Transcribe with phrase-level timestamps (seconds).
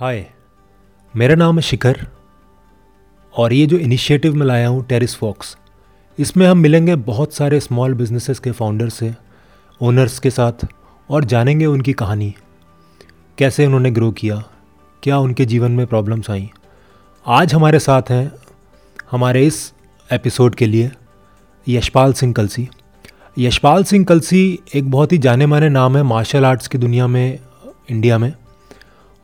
[0.00, 0.24] हाय,
[1.14, 1.98] मेरा नाम है शिखर
[3.34, 5.56] और ये जो इनिशिएटिव मैं लाया हूँ टेरिस फॉक्स
[6.18, 9.12] इसमें हम मिलेंगे बहुत सारे स्मॉल बिजनेसेस के फाउंडर से
[9.80, 10.66] ओनर्स के साथ
[11.08, 12.32] और जानेंगे उनकी कहानी,
[13.38, 14.42] कैसे उन्होंने ग्रो किया,
[15.02, 16.48] क्या उनके जीवन में प्रॉब्लम्स आई।
[17.26, 18.30] आज हमारे साथ हैं
[19.10, 19.72] हमारे इस
[20.10, 20.90] एपिसोड के लिए
[21.66, 22.68] यशपाल सिंह कलसी।
[23.38, 27.38] यशपाल सिंह कलसी एक बहुत ही जाने माने नाम है मार्शल आर्ट्स की दुनिया में
[27.90, 28.32] इंडिया में।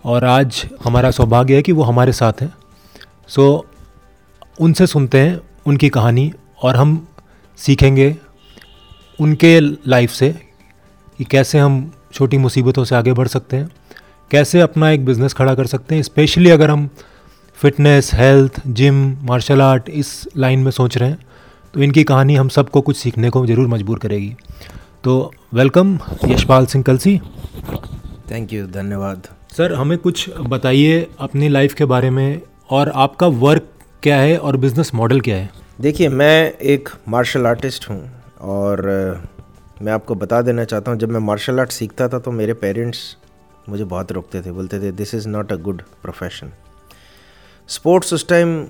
[0.04, 2.52] और आज हमारा सौभाग्य है कि वो हमारे साथ हैं।
[3.28, 3.44] सो
[4.60, 7.06] उनसे सुनते हैं उनकी कहानी और हम
[7.58, 8.14] सीखेंगे
[9.18, 10.30] उनके लाइफ से
[11.18, 13.68] कि कैसे हम छोटी मुसीबतों से आगे बढ़ सकते हैं,
[14.30, 16.88] कैसे अपना एक बिज़नेस खड़ा कर सकते हैं। स्पेशली अगर हम
[17.58, 21.18] fitness health gym martial art इस लाइन में सोच रहे हैं
[21.74, 24.34] तो इनकी कहानी हम सबको कुछ सीखने को ज़रूर मजबूर करेगी।
[25.04, 27.18] तो welcome Yashpal Singh Kalsi.
[28.30, 33.68] Thank you धन्यवाद। सर, हमें कुछ बताइए अपनी लाइफ के बारे में और आपका वर्क
[34.02, 35.50] क्या है और बिज़नेस मॉडल क्या है?
[35.80, 38.00] देखिए, मैं एक मार्शल आर्टिस्ट हूँ
[38.40, 38.82] और
[39.82, 43.00] मैं आपको बता देना चाहता हूँ, जब मैं मार्शल आर्ट सीखता था तो मेरे पेरेंट्स
[43.68, 46.52] मुझे बहुत रोकते थे, बोलते थे this is not a good profession
[47.68, 48.64] sports उस टाइम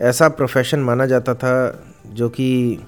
[0.00, 2.78] ऐसा प्रोफेशन माना जाता था, जो कि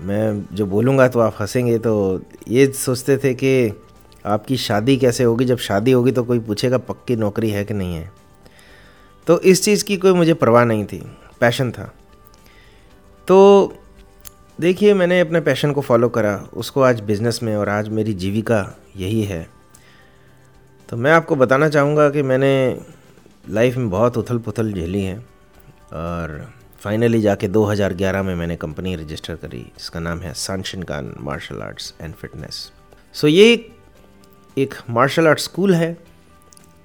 [0.00, 3.54] मैं जो बोलूँगा तो आप हंसेंगे तो ये सोचते थे कि
[4.26, 5.44] आपकी शादी कैसे होगी?
[5.44, 8.12] जब शादी होगी तो कोई पूछेगा पक्की नौकरी है कि नहीं है।
[9.26, 11.94] तो इस चीज़ की कोई मुझे परवाह नहीं थी। पैशन था।
[13.28, 13.78] तो
[14.60, 18.78] देखिए, मैंने अपने पैशन को फॉलो करा। उसको आज बिज़नेस में और आज मेरी जीविका
[18.96, 19.50] यही है।
[20.88, 22.80] तो मैं आपको बताना चाहूँगा कि मैंने
[23.48, 25.18] लाइफ में बहुत उथल पुथल झेली है
[25.92, 31.62] और फाइनली जाके 2011 में मैंने कंपनी रजिस्टर करी। जिसका नाम है Sanshin Kan martial
[31.62, 32.72] arts and fitness
[33.12, 33.70] so ये
[34.56, 35.96] एक मार्शल आर्ट स्कूल है,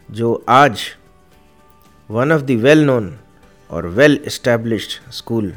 [0.10, 0.82] जो आज
[2.10, 3.14] one of the well known
[3.70, 5.54] और वेल इस्टेब्लिश्ड स्कूल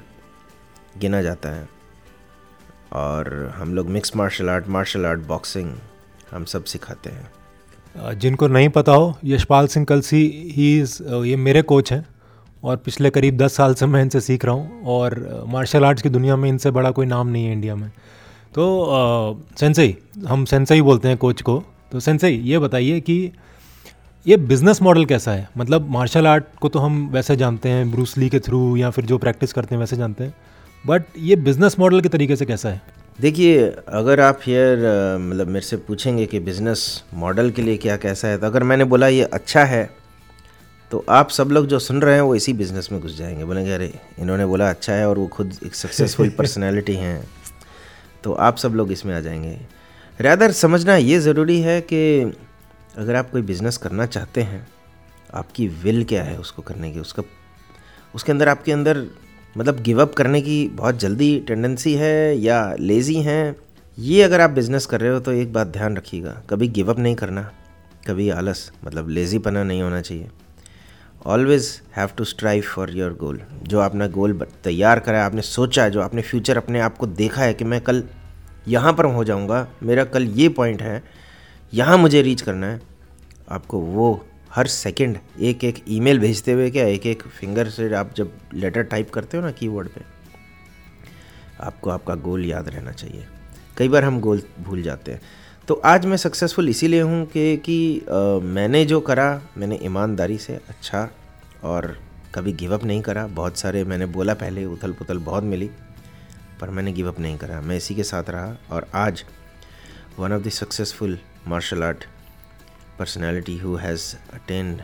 [0.98, 1.68] गिना जाता है।
[2.92, 5.72] और हम लोग mix martial art martial art boxing
[6.32, 10.24] हम सब सिखाते हैं। जिनको नहीं पता हो, यशपाल सिंह कलसी
[10.56, 10.70] ही
[11.28, 12.04] ये मेरे कोच हैं,
[12.62, 16.08] और पिछले करीब दस साल से मैं इनसे सीख रहा हूँ, और मार्शल आर्ट्स की
[16.10, 17.90] दुनिया में इनसे बड़ा कोई नाम नहीं है इंडिया में।
[18.54, 19.96] तो सेंसई
[20.28, 21.62] हम सेंसई बोलते हैं कोच को।
[21.92, 23.32] तो सेंसई ये बताइए कि
[24.26, 25.48] ये बिज़नेस मॉडल कैसा है?
[25.58, 29.18] मतलब मार्शल आर्ट को तो हम वैसे जानते हैं ब्रूसली के थ्रू या फिर जो
[29.18, 30.34] प्रैक्टिस करते हैं वैसे जानते हैं
[30.86, 32.80] बट ये बिज़नेस मॉडल के तरीके से कैसा है?
[33.20, 33.58] देखिए
[33.88, 34.76] अगर आप यार
[35.20, 38.84] मतलब मेरे से पूछेंगे कि बिज़नेस मॉडल के लिए क्या कैसा है तो अगर मैंने
[38.84, 39.84] बोला ये अच्छा है
[40.92, 43.72] तो आप सब लोग जो सुन रहे हैं वो इसी बिज़नेस में घुस जाएँगे। बोलेंगे
[43.72, 47.28] अरे इन्होंने बोला अच्छा है और वो खुद एक सक्सेसफुल पर्सनैलिटी हैं।
[48.24, 49.81] तो आप सब लोग इसमें आ जाएँगे।
[50.22, 52.32] रैदर, समझना ये ज़रूरी है कि
[52.98, 54.66] अगर आप कोई बिज़नेस करना चाहते हैं,
[55.34, 57.00] आपकी विल क्या है उसको करने की?
[57.00, 57.22] उसका,
[58.14, 59.06] उसके अंदर, आपके अंदर
[59.56, 63.56] मतलब गिव अप करने की बहुत जल्दी टेंडेंसी है या लेज़ी हैं?
[63.98, 66.98] ये अगर आप बिज़नेस कर रहे हो तो एक बात ध्यान रखिएगा, कभी गिव अप
[66.98, 67.50] नहीं करना,
[68.06, 70.30] कभी आलस मतलब लेज़ी पना नहीं होना चाहिए।
[71.26, 75.84] Always have to strive for your goal जो आपने गोल तैयार करा है, आपने सोचा
[75.84, 78.04] है, जो आपने फ्यूचर अपने आप को देखा है कि मैं कल
[78.68, 81.02] यहाँ पर हो जाऊँगा। मेरा कल ये पॉइंट है
[81.72, 82.80] यहाँ मुझे रीच करना है।
[83.50, 84.24] आपको वो
[84.54, 88.82] हर सेकंड एक एक ईमेल भेजते हुए क्या एक एक फिंगर से आप जब लेटर
[88.84, 90.00] टाइप करते हो ना कीबोर्ड पे
[91.60, 93.24] आपको आपका गोल याद रहना चाहिए।
[93.78, 95.20] कई बार हम गोल भूल जाते हैं।
[95.68, 100.54] तो आज मैं सक्सेसफुल इसीलिए हूँ कि कि आ, मैंने जो करा मैंने ईमानदारी से
[100.68, 101.08] अच्छा
[101.64, 101.96] और
[102.34, 105.70] कभी गिव अप नहीं करा। बहुत सारे मैंने बोला पहले उथल पुथल बहुत मिली।
[106.62, 109.24] पर मैंने गिव अप नहीं करा। मैं इसी के साथ रहा और आज
[110.18, 111.18] one of the successful
[111.48, 112.04] martial art
[112.98, 114.02] personality who has
[114.36, 114.82] attained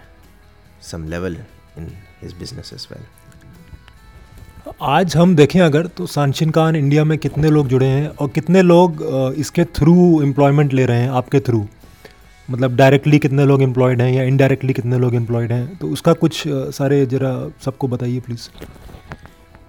[0.87, 1.34] some level
[1.81, 1.84] in
[2.22, 3.05] his business as well.
[4.83, 8.62] आज हम देखें अगर तो सांशिन खान इंडिया में कितने लोग जुड़े हैं और कितने
[8.62, 9.05] लोग
[9.39, 11.66] इसके थ्रू एम्प्लॉयमेंट ले रहे हैं, आपके थ्रू
[12.49, 15.77] मतलब डायरेक्टली कितने लोग एम्प्लॉयड हैं या इनडायरेक्टली कितने लोग एम्प्लॉयड हैं?
[15.78, 16.42] तो उसका कुछ
[16.80, 17.33] सारे ज़रा
[17.65, 18.48] सबको बताइए प्लीज़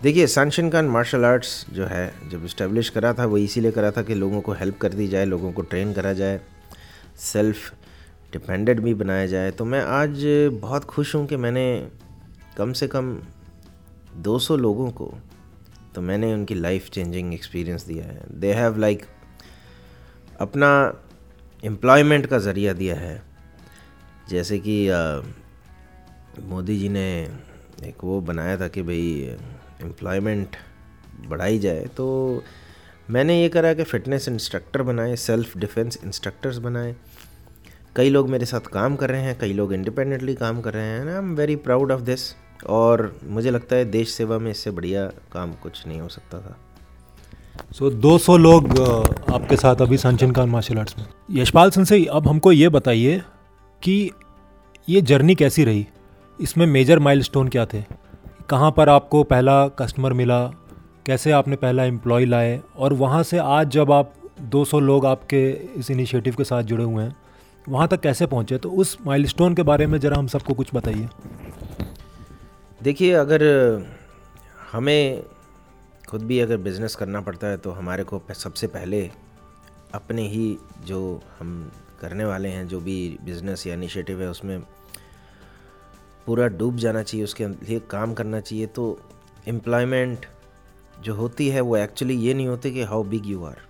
[0.03, 4.01] देखिए सनशन खान मार्शल आर्ट्स जो है, जब इस्टेब्लिश करा था, वो इसीलिए करा था
[4.01, 6.39] कि लोगों को हेल्प कर दी जाए, लोगों को ट्रेन करा जाए
[7.19, 7.73] सेल्फ
[8.33, 10.23] डिपेंडेंट भी बनाया जाए। तो मैं आज
[10.61, 11.65] बहुत खुश हूँ कि मैंने
[12.57, 13.17] कम से कम
[14.17, 15.13] 200 लोगों को
[15.95, 19.05] तो मैंने उनकी लाइफ चेंजिंग एक्सपीरियंस दिया है। दे हैव लाइक
[20.39, 20.71] अपना
[21.63, 23.21] एम्प्लॉयमेंट का ज़रिया दिया है।
[24.29, 24.75] जैसे कि
[26.49, 27.07] मोदी जी ने
[27.83, 29.37] एक वो बनाया था कि भाई
[29.81, 30.55] एम्प्लॉयमेंट
[31.27, 32.07] बढ़ाई जाए तो
[33.09, 36.95] मैंने ये करा कि फ़िटनेस इंस्ट्रक्टर बनाए सेल्फ डिफेंस इंस्ट्रक्टर्स बनाए।
[37.95, 41.07] कई लोग मेरे साथ काम कर रहे हैं कई लोग इंडिपेंडेंटली काम कर रहे हैं
[41.07, 42.21] I am very proud of this
[42.67, 46.57] और मुझे लगता है देश सेवा में इससे बढ़िया काम कुछ नहीं हो सकता था।
[47.71, 48.79] सो so, 200 लोग
[49.33, 53.21] आपके साथ अभी संचन खान मार्शल आर्ट्स में। यशपाल सिंह से अब हमको ये बताइए
[53.81, 54.11] कि
[54.89, 55.87] ये जर्नी कैसी रही?
[56.41, 57.83] इसमें मेजर माइलस्टोन क्या थे?
[58.49, 60.45] कहाँ पर आपको पहला कस्टमर मिला?
[61.05, 62.61] कैसे आपने पहला एम्प्लॉय लाए?
[62.77, 67.03] और वहाँ से आज जब आप 200 लोग आपके इस इनिशिएटिव के साथ जुड़े हुए
[67.03, 67.15] हैं,
[67.69, 68.57] वहाँ तक कैसे पहुँचे?
[68.57, 71.07] तो उस माइलस्टोन के बारे में ज़रा हम सबको कुछ बताइए।
[72.83, 73.43] देखिए, अगर
[74.71, 75.23] हमें
[76.09, 79.09] खुद भी अगर बिज़नेस करना पड़ता है तो हमारे को सबसे पहले
[79.93, 84.61] अपने ही जो हम करने वाले हैं, जो भी बिज़नेस या इनिशिएटिव है, उसमें
[86.25, 88.99] पूरा डूब जाना चाहिए, उसके लिए काम करना चाहिए तो
[89.47, 90.25] एम्प्लॉयमेंट
[91.01, 93.67] जो होती है, वो एक्चुअली ये नहीं होती कि हाउ बिग यू आर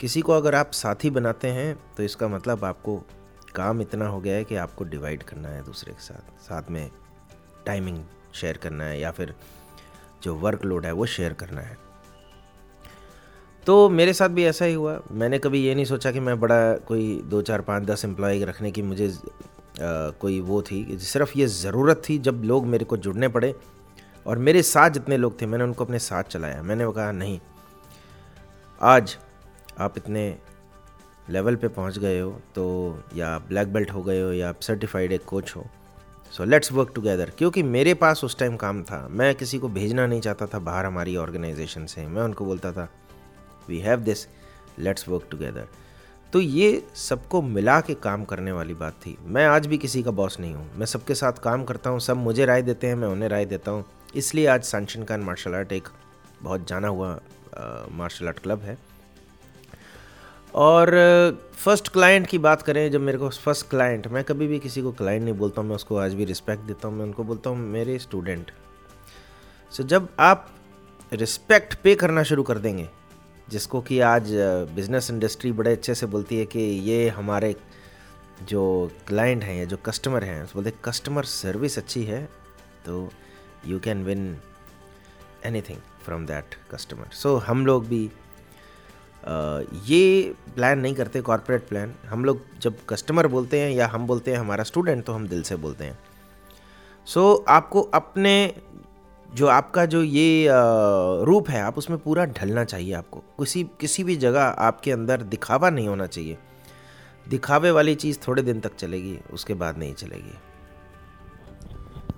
[0.00, 2.96] किसी को अगर आप साथी बनाते हैं तो इसका मतलब आपको
[3.54, 6.90] काम इतना हो गया है कि आपको डिवाइड करना है दूसरे के साथ साथ में
[7.66, 8.02] टाइमिंग
[8.34, 9.34] शेयर करना है या फिर
[10.22, 11.76] जो वर्कलोड है, वो शेयर करना है.
[13.66, 15.00] तो मेरे साथ भी ऐसा ही हुआ.
[15.10, 18.70] मैंने कभी ये नहीं सोचा कि मैं बड़ा कोई दो चार पाँच दस एम्प्लॉय रखने
[18.70, 19.08] की मुझे
[19.76, 23.54] कोई वो थी, सिर्फ़ ये ज़रूरत थी जब लोग मेरे को जुड़ने पड़े
[24.26, 27.38] और मेरे साथ जितने लोग थे, मैंने उनको अपने साथ चलाया। मैंने वो कहा, नहीं,
[28.80, 29.16] आज
[29.78, 30.36] आप इतने
[31.28, 32.64] लेवल पे पहुँच गए हो तो
[33.16, 35.64] या ब्लैक बेल्ट हो गए हो, या आप सर्टिफाइड एक कोच हो
[36.32, 40.06] सो लेट्स वर्क टुगेदर क्योंकि मेरे पास उस टाइम काम था। मैं किसी को भेजना
[40.06, 42.88] नहीं चाहता था बाहर हमारी ऑर्गेनाइजेशन से। मैं उनको बोलता था
[43.68, 44.26] we have this
[44.78, 45.68] let's work together
[46.34, 50.10] तो ये सबको मिला के काम करने वाली बात थी। मैं आज भी किसी का
[50.10, 53.08] बॉस नहीं हूँ। मैं सबके साथ काम करता हूँ सब मुझे राय देते हैं मैं
[53.08, 53.84] उन्हें राय देता हूँ।
[54.14, 55.88] इसलिए आज सनशन खान मार्शल आर्ट एक
[56.42, 57.10] बहुत जाना हुआ
[57.92, 58.76] मार्शल आर्ट क्लब है।
[60.54, 60.90] और
[61.54, 64.92] फ़र्स्ट क्लाइंट की बात करें जब मेरे को फ़र्स्ट क्लाइंट मैं कभी भी किसी को
[64.92, 67.58] क्लाइंट नहीं बोलता हूँ मैं उसको आज भी रिस्पेक्ट देता हूँ मैं उनको बोलता हूँ
[67.58, 68.50] मेरे स्टूडेंट
[69.72, 70.50] सो so, जब आप
[71.12, 72.88] रिस्पेक्ट पे करना शुरू कर देंगे
[73.48, 74.24] जिसको कि आज
[74.74, 77.56] बिज़नेस इंडस्ट्री बड़े अच्छे से बोलती है कि ये हमारे
[78.42, 82.28] जो क्लाइंट हैं या जो कस्टमर हैं बोलते कस्टमर सर्विस अच्छी है
[82.86, 83.10] तो
[83.66, 84.38] you can win
[85.60, 88.10] anything from that customer so हम लोग भी
[89.84, 94.30] ये प्लान नहीं करते कॉरपोरेट प्लान हम लोग जब कस्टमर बोलते हैं या हम बोलते
[94.30, 95.98] हैं हमारा स्टूडेंट तो हम दिल से बोलते हैं।
[97.06, 98.56] सो so, आपको अपने
[99.34, 100.46] जो आपका जो ये
[101.24, 105.70] रूप है, आप उसमें पूरा ढलना चाहिए आपको। किसी किसी भी जगह आपके अंदर दिखावा
[105.70, 106.38] नहीं होना चाहिए।
[107.26, 110.34] दिखावे वाली चीज़ थोड़े दिन तक चलेगी, उसके बाद नहीं चलेगी।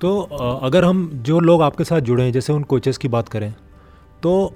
[0.00, 0.20] तो
[0.62, 3.52] अगर हम जो लोग आपके साथ जुड़े हैं, जैसे उन कोचेस की बात करें
[4.22, 4.54] तो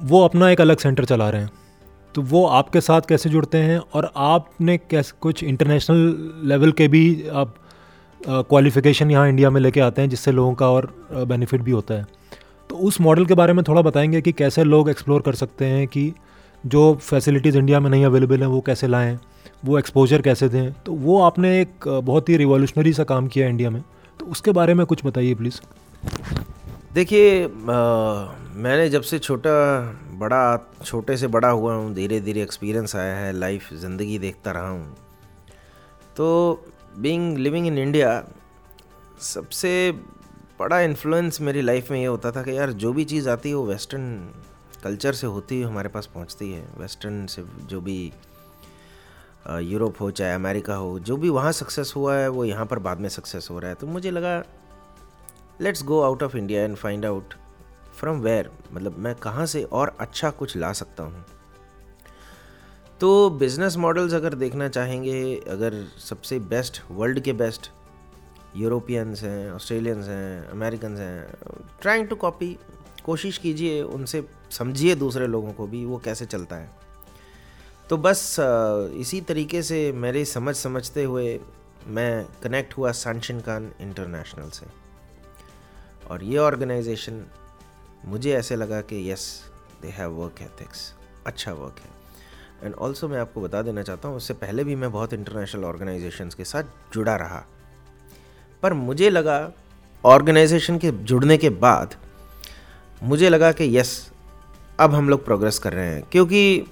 [0.00, 1.50] वो अपना एक अलग सेंटर चला रहे हैं।
[2.14, 7.28] तो वो आपके साथ कैसे जुड़ते हैं और आपने कैसे, कुछ इंटरनेशनल लेवल के भी
[7.28, 7.54] आप
[8.28, 12.06] क्वालिफिकेशन यहाँ इंडिया में लेके आते हैं, जिससे लोगों का और बेनिफिट भी होता है।
[12.70, 15.86] तो उस मॉडल के बारे में थोड़ा बताएँगे कि कैसे लोग एक्सप्लोर कर सकते हैं
[15.88, 16.12] कि
[16.64, 19.18] जो फैसिलिटीज़ इंडिया में नहीं अवेलेबल हैं, वो कैसे लाएँ,
[19.64, 23.70] वो एक्सपोजर कैसे दें। तो वो आपने एक बहुत ही रिवॉल्यूशनरी सा काम किया इंडिया
[23.70, 23.82] में।
[24.20, 25.60] तो उसके बारे में कुछ बताइए प्लीज़
[26.94, 29.50] देखिए मैंने जब से छोटा,
[30.12, 34.68] बड़ा, छोटे से बड़ा हुआ हूँ धीरे धीरे एक्सपीरियंस आया है लाइफ ज़िंदगी देखता रहा
[34.68, 34.94] हूँ।
[36.16, 36.26] तो
[36.98, 38.10] बीइंग लिविंग इन इंडिया
[39.22, 39.70] सबसे
[40.58, 43.54] बड़ा इन्फ्लुएंस मेरी लाइफ में ये होता था कि यार जो भी चीज़ आती है
[43.54, 44.32] वो वेस्टर्न
[44.84, 48.12] कल्चर से होती है हमारे पास पहुँचती है। वेस्टर्न से जो भी
[49.62, 53.00] यूरोप हो, चाहे अमेरिका हो, जो भी वहाँ सक्सेस हुआ है, वो यहाँ पर बाद
[53.00, 54.42] में सक्सेस हो रहा है। तो मुझे लगा
[55.60, 57.34] let's go out of India and find out
[57.96, 61.24] from where मतलब मैं कहाँ से और अच्छा कुछ ला सकता हूँ।
[63.00, 67.70] तो बिज़नेस मॉडल्स अगर देखना चाहेंगे, अगर सबसे बेस्ट वर्ल्ड के बेस्ट
[68.56, 71.26] यूरोपियंस हैं ऑस्ट्रेलियंस हैं अमेरिकन हैं
[71.80, 72.56] ट्राइंग टू कॉपी
[73.04, 76.70] कोशिश कीजिए उनसे, समझिए दूसरे लोगों को भी वो कैसे चलता है।
[77.90, 78.36] तो बस
[79.00, 81.38] इसी तरीके से मेरे समझ समझते हुए
[81.86, 84.66] मैं कनेक्ट हुआ सनशिन खान इंटरनेशनल से।
[86.10, 87.24] और ये ऑर्गेनाइजेशन
[88.04, 89.28] मुझे ऐसे लगा कि yes
[89.82, 90.92] they have work ethics
[91.26, 91.94] अच्छा वर्क है।
[92.62, 96.34] एंड ऑल्सो मैं आपको बता देना चाहता हूँ, उससे पहले भी मैं बहुत इंटरनेशनल ऑर्गेनाइजेशंस
[96.34, 96.62] के साथ
[96.94, 97.44] जुड़ा रहा।
[98.62, 99.52] पर मुझे लगा
[100.04, 101.94] ऑर्गेनाइजेशन के जुड़ने के बाद,
[103.02, 104.10] मुझे लगा कि यस
[104.80, 106.64] अब हम लोग प्रोग्रेस कर रहे हैं। क्योंकि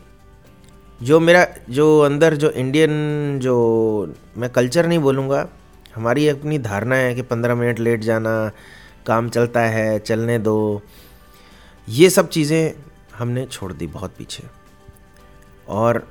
[1.03, 5.47] जो मेरा, जो अंदर जो इंडियन जो मैं कल्चर नहीं बोलूँगा,
[5.95, 8.51] हमारी अपनी धारणा है कि पंद्रह मिनट लेट जाना,
[9.07, 10.83] काम चलता है, चलने दो,
[11.89, 12.75] ये सब चीज़ें
[13.19, 14.64] हमने छोड़ दी बहुत पीछे।
[15.69, 16.07] और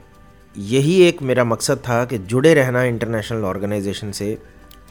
[0.56, 4.38] यही एक मेरा मकसद था कि जुड़े रहना इंटरनेशनल ऑर्गेनाइजेशन से,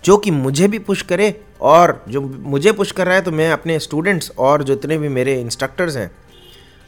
[0.04, 3.50] जो कि मुझे भी पुश करे और जो मुझे पुश कर रहा है तो मैं
[3.52, 6.10] अपने स्टूडेंट्स और जितने भी मेरे इंस्ट्रक्टर्स हैं,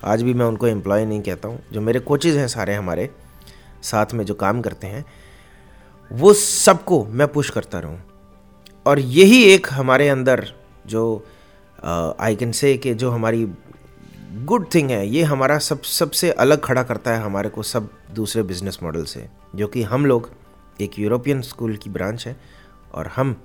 [0.04, 3.08] आज भी मैं उनको एम्प्लॉय नहीं कहता हूँ, जो मेरे कोचेज़ हैं सारे हमारे
[3.82, 5.04] साथ में जो काम करते हैं,
[6.10, 7.98] वो सबको मैं पुश करता रहूँ।
[8.86, 10.46] और यही एक हमारे अंदर
[10.86, 11.04] जो
[12.20, 13.46] आई कैन से कि जो हमारी
[14.34, 18.42] गुड थिंग है ये हमारा सब सबसे अलग खड़ा करता है हमारे को सब दूसरे
[18.42, 20.30] बिज़नेस मॉडल से जो कि हम लोग
[20.80, 22.36] एक यूरोपियन स्कूल की ब्रांच है
[22.94, 23.36] और हम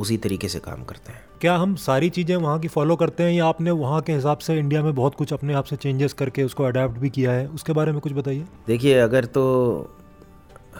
[0.00, 3.32] उसी तरीके से काम करते हैं। क्या हम सारी चीज़ें वहाँ की फॉलो करते हैं
[3.32, 6.42] या आपने वहाँ के हिसाब से इंडिया में बहुत कुछ अपने आप से चेंजेस करके
[6.42, 7.48] उसको अडेप्ट भी किया है?
[7.48, 9.96] उसके बारे में कुछ बताइए। देखिए अगर तो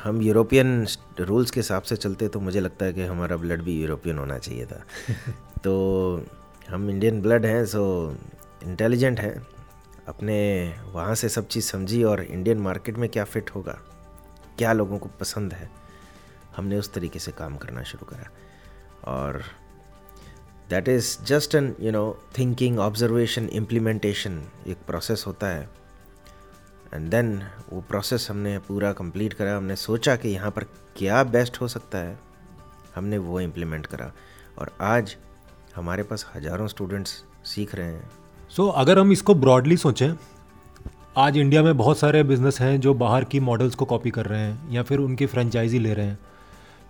[0.05, 0.87] हम यूरोपियन
[1.21, 4.39] रूल्स के हिसाब से चलते तो मुझे लगता है कि हमारा ब्लड भी यूरोपियन होना
[4.39, 4.85] चाहिए था।
[5.65, 6.25] तो
[6.71, 8.17] हम इंडियन ब्लड हैं सो
[8.63, 9.35] इंटेलिजेंट हैं,
[10.09, 10.39] अपने
[10.93, 13.79] वहाँ से सब चीज़ समझी और इंडियन मार्केट में क्या फ़िट होगा,
[14.59, 15.71] क्या लोगों को पसंद है,
[16.57, 18.31] हमने उस तरीके से काम करना शुरू करा।
[19.13, 19.43] और
[20.71, 22.03] that is just an you know
[22.39, 25.69] thinking observation implementation एक प्रोसेस होता है।
[26.95, 30.65] एंड देन वो प्रोसेस हमने पूरा कंप्लीट करा, हमने सोचा कि यहाँ पर
[30.97, 32.19] क्या बेस्ट हो सकता है,
[32.95, 34.13] हमने वो इम्प्लीमेंट करा।
[34.59, 35.17] और आज
[35.75, 38.11] हमारे पास हज़ारों स्टूडेंट्स सीख रहे हैं।
[38.57, 40.13] सो so, अगर हम इसको ब्रॉडली सोचें
[41.17, 44.41] आज इंडिया में बहुत सारे बिज़नेस हैं जो बाहर की मॉडल्स को कॉपी कर रहे
[44.41, 46.19] हैं या फिर उनकी फ्रेंचाइजी ले रहे हैं।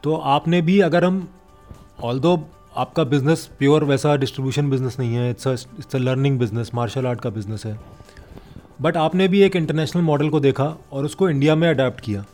[0.02, 1.28] तो आपने भी अगर हम
[2.02, 2.44] ऑल
[2.76, 7.20] आपका बिज़नेस प्योर वैसा डिस्ट्रीब्यूशन बिज़नेस नहीं है it's it's a learning business martial art
[7.20, 7.80] का बिज़नेस है
[8.80, 12.24] बट आपने भी एक इंटरनेशनल मॉडल को देखा और उसको इंडिया में अडेप्ट किया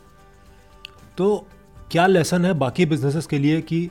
[1.18, 1.46] तो
[1.90, 3.90] क्या लेसन है बाकी बिजनेसेस के लिए कि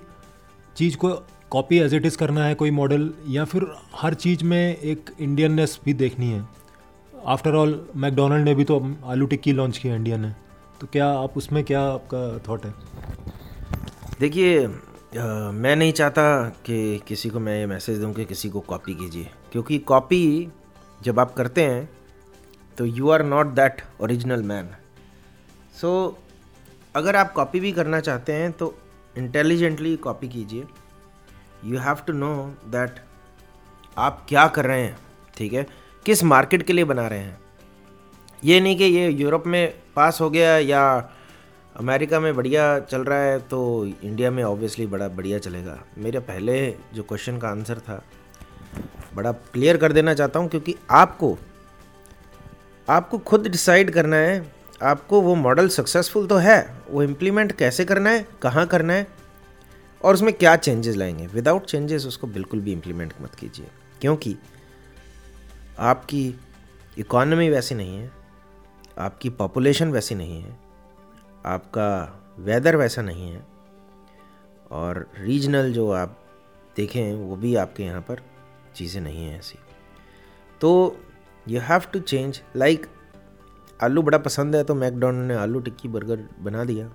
[0.76, 1.10] चीज़ को
[1.56, 5.80] कॉपी एज इट इज़ करना है कोई मॉडल या फिर हर चीज़ में एक इंडियननेस
[5.86, 6.44] भी देखनी है।
[7.26, 10.32] आफ्टर ऑल मैकडोनल्ड ने भी तो आलू टिक्की लॉन्च किया इंडिया ने।
[10.82, 12.74] तो क्या आप उसमें क्या आपका थॉट है?
[14.20, 16.28] देखिए मैं नहीं चाहता
[16.66, 20.52] कि किसी को मैं ये मैसेज दूँ कि किसी को कॉपी कीजिए। क्योंकि कॉपी
[21.04, 21.90] जब आप करते हैं
[22.78, 24.70] तो you are not that original man
[25.82, 26.18] so
[26.96, 28.76] अगर आप कॉपी भी करना चाहते हैं तो
[29.18, 30.64] इंटेलिजेंटली कॉपी कीजिए।
[31.66, 32.36] You have to know
[32.68, 33.00] that
[33.98, 34.98] आप क्या कर रहे हैं,
[35.38, 35.66] ठीक है?
[36.06, 37.38] किस मार्केट के लिए बना रहे हैं?
[38.44, 41.12] ये नहीं कि ये यूरोप में पास हो गया या
[41.76, 46.76] अमेरिका में बढ़िया चल रहा है तो इंडिया में ऑब्वियसली बड़ा बढ़िया चलेगा। मेरे पहले
[46.94, 48.02] जो क्वेश्चन का आंसर था,
[49.16, 51.38] बड़ा क्लियर कर देना चाहता हूँ क्योंकि आपको
[52.88, 54.54] आपको खुद डिसाइड करना है,
[54.84, 59.08] आपको वो मॉडल सक्सेसफुल तो है, वो इम्प्लीमेंट कैसे करना है, कहाँ करना है
[60.06, 61.28] और उसमें क्या चेंजेस लाएँगे?
[61.28, 63.68] विदाउट चेंजेस उसको बिल्कुल भी इम्प्लीमेंट मत कीजिए।
[64.02, 64.36] क्योंकि
[65.80, 66.36] आपकी
[66.98, 68.12] इकॉनमी वैसी नहीं है,
[68.98, 70.58] आपकी पॉपुलेशन वैसी नहीं है,
[71.46, 73.46] आपका वेदर वैसा नहीं है
[74.72, 76.20] और रीजनल जो आप
[76.76, 78.22] देखें, वो भी आपके यहाँ पर
[78.76, 79.60] चीज़ें नहीं हैं ऐसी।
[80.62, 81.00] तो
[81.48, 82.86] you have to change like
[83.84, 86.90] आलू बड़ा पसंद है तो मैकडोनल्ड ने आलू टिक्की बर्गर बना दिया।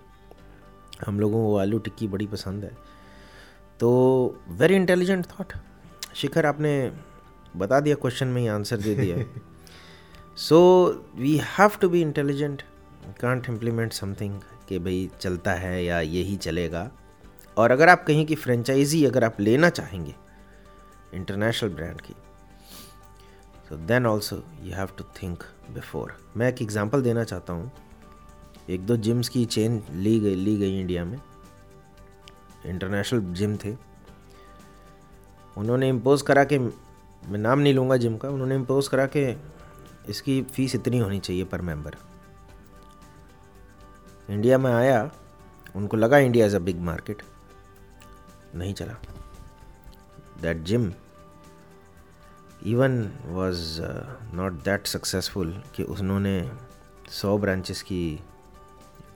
[1.07, 3.00] हम लोगों को आलू टिक्की बड़ी पसंद है।
[3.81, 3.91] तो
[4.51, 5.53] वेरी इंटेलिजेंट थाट
[6.17, 6.71] शिखर आपने
[7.57, 9.17] बता दिया क्वेश्चन में ही आंसर दे दिया।
[10.39, 10.59] So
[11.17, 12.63] we have to be intelligent
[13.21, 16.91] can't implement something कि भाई चलता है या यही चलेगा।
[17.57, 20.15] और अगर आप कहीं की फ्रेंचाइजी अगर आप लेना चाहेंगे
[21.15, 22.15] इंटरनेशनल ब्रांड की
[23.71, 25.45] तो then also you have to think
[25.75, 27.71] before मैं एक एग्ज़ाम्पल देना चाहता हूँ।
[28.71, 31.19] एक दो जिम्स की चेन ली गई ली गई इंडिया में।
[32.67, 33.77] इंटरनेशनल जिम थे।
[35.57, 39.37] उन्होंने इम्पोज़ करा कि, मैं नाम नहीं लूँगा जिम का, उन्होंने इम्पोज़ करा कि
[40.09, 41.97] इसकी फ़ीस इतनी होनी चाहिए पर मेंबर
[44.31, 45.11] इंडिया में आया,
[45.77, 47.23] उनको लगा India is a big market
[48.55, 48.97] नहीं चला।
[50.43, 50.93] That gym
[52.67, 53.81] even was
[54.35, 56.51] not that successful कि उन्होंने
[57.11, 58.21] सौ ब्रांचेस की,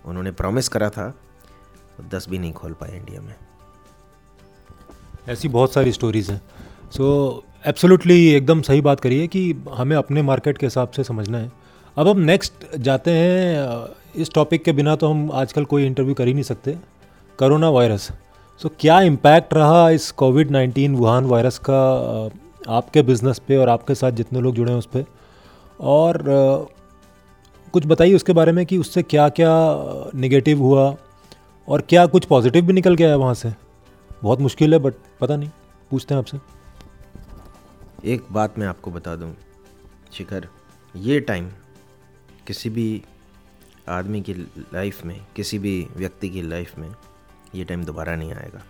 [0.06, 1.14] उन्होंने प्रॉमिस करा था।
[2.12, 3.34] दस भी नहीं खोल पाए इंडिया में।
[5.28, 6.40] ऐसी बहुत सारी स्टोरीज़ हैं।
[6.90, 11.52] सो एब्सोल्युटली एकदम सही बात करिए कि हमें अपने मार्केट के हिसाब से समझना है।
[11.96, 13.86] अब हम नेक्स्ट जाते हैं
[14.16, 16.76] इस टॉपिक के बिना तो हम आजकल कोई इंटरव्यू कर ही नहीं सकते।
[17.38, 18.10] करोना वायरस
[18.60, 21.80] सो क्या इम्पैक्ट रहा इस कोविड नाइन्टीन वुहान वायरस का
[22.68, 25.04] आपके बिज़नेस पे और आपके साथ जितने लोग जुड़े हैं उस पर
[25.80, 26.22] और
[27.72, 29.50] कुछ बताइए उसके बारे में कि उससे क्या क्या
[30.14, 30.94] निगेटिव हुआ
[31.68, 33.52] और क्या कुछ पॉजिटिव भी निकल गया है वहाँ से?
[34.22, 35.50] बहुत मुश्किल है बट पता नहीं।
[35.90, 36.38] पूछते हैं आपसे।
[38.04, 39.34] एक बात मैं आपको बता दूँ,
[40.12, 40.48] शिखर।
[40.96, 41.50] ये टाइम
[42.46, 43.02] किसी भी
[43.88, 46.94] आदमी की लाइफ में, किसी भी व्यक्ति की लाइफ में
[47.54, 48.62] ये टाइम दोबारा नहीं आएगा।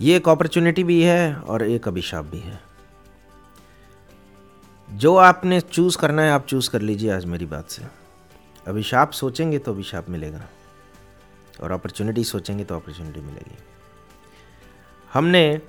[0.00, 2.60] ये एक अपॉर्चुनिटी भी है और एक अभिशाप भी है।
[4.90, 7.82] जो आपने चूज़ करना है, आप चूज़ कर लीजिए आज मेरी बात से।
[8.66, 10.42] अभिशाप सोचेंगे तो अभिशाप मिलेगा।
[11.60, 13.58] और अपॉर्चुनिटी सोचेंगे तो अपॉर्चुनिटी मिलेगी।
[15.12, 15.60] हमने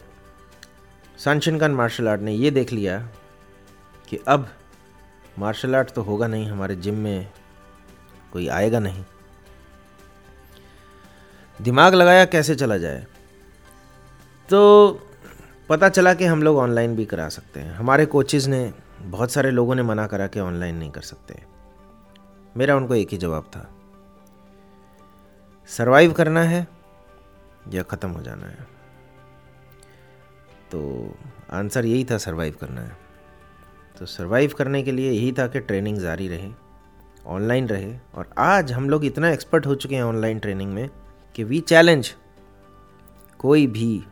[1.18, 3.10] सनशिनकन मार्शल आर्ट ने ये देख लिया
[4.10, 4.50] कि अब
[5.40, 7.32] मार्शल आर्ट तो होगा नहीं, हमारे जिम में
[8.34, 9.06] कोई आएगा नहीं।
[11.62, 13.08] दिमाग लगाया कैसे चला जाए?
[14.50, 15.00] तो
[15.70, 19.52] पता चला कि हम लोग ऑनलाइन भी करा सकते हैं। हमारे कोचेज़ ने, बहुत सारे
[19.52, 21.44] लोगों ने मना करा कि ऑनलाइन नहीं कर सकते।
[22.58, 23.76] मेरा उनको एक ही जवाब था।
[25.68, 26.68] सरवाइव करना है
[27.74, 28.68] या ख़त्म हो जाना है?
[30.72, 31.16] तो
[31.52, 32.98] आंसर यही था, सरवाइव करना है।
[34.00, 36.52] तो सरवाइव करने के लिए यही था कि ट्रेनिंग जारी रहे,
[37.26, 40.90] ऑनलाइन रहे। और आज हम लोग इतना एक्सपर्ट हो चुके हैं ऑनलाइन ट्रेनिंग में
[41.36, 42.14] कि वी चैलेंज
[43.40, 44.04] कोई भी,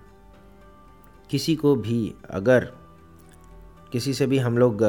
[1.30, 2.72] किसी को भी अगर
[3.92, 4.82] किसी से भी हम लोग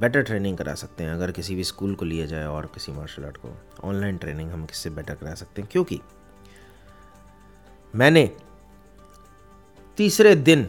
[0.00, 3.24] बेटर ट्रेनिंग करा सकते हैं। अगर किसी भी स्कूल को लिया जाए और किसी मार्शल
[3.24, 5.68] आर्ट को ऑनलाइन ट्रेनिंग हम किससे बेटर करा सकते हैं?
[5.72, 6.00] क्योंकि
[7.94, 8.30] मैंने
[9.98, 10.68] तीसरे दिन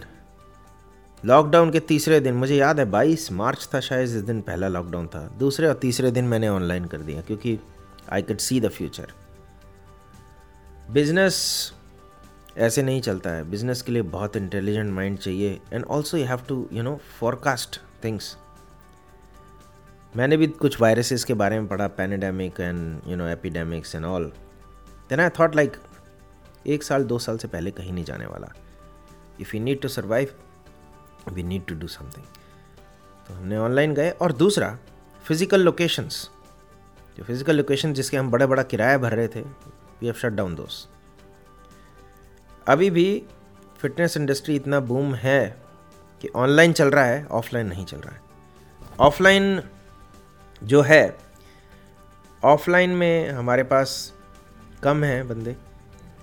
[1.24, 5.07] लॉकडाउन के तीसरे दिन, मुझे याद है 22 मार्च था शायद, जिस दिन पहला लॉकडाउन
[5.07, 7.60] था। दूसरे और तीसरे दिन मैंने ऑनलाइन कर दिया, क्योंकि
[8.10, 9.12] I could see the future
[10.91, 11.38] business
[12.58, 16.41] ऐसे नहीं चलता है। बिज़नेस के लिए बहुत इंटेलिजेंट माइंड चाहिए। And also you have
[16.48, 18.36] to you know forecast things
[20.13, 24.31] मैंने भी कुछ वायरसेस के बारे में पढ़ा pandemic and you know epidemics and all
[25.10, 25.77] then I thought like
[26.67, 28.53] एक साल, दो साल से पहले कहीं नहीं जाने वाला।
[29.41, 30.34] If you need to survive
[31.34, 32.25] we need to do something
[33.27, 34.77] तो हमने ऑनलाइन गए और दूसरा
[35.25, 36.29] फ़िज़िकल लोकेशंस
[37.17, 40.55] जो फ़िज़िकल लोकेशन जिसके हम बड़ा बड़ा किराया भर रहे थे वी हैव शट डाउन
[40.55, 40.89] दोस्त
[42.67, 43.23] अभी भी
[43.81, 45.57] फिटनेस इंडस्ट्री इतना बूम है
[46.21, 48.21] कि ऑनलाइन चल रहा है ऑफलाइन नहीं चल रहा है।
[49.00, 49.61] ऑफलाइन
[50.61, 51.17] जो है
[52.43, 54.13] ऑफलाइन में हमारे पास
[54.83, 55.51] कम है बंदे।